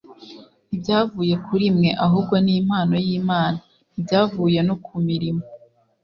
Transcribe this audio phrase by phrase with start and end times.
[0.67, 3.57] ntibyavuye kuri mwe, ahubwo ni impano y'Imana;
[3.91, 5.43] ntibyavuye no ku mirimo,